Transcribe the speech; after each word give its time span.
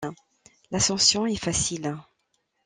L'ascension 0.71 1.27
est 1.27 1.35
facile. 1.35 1.95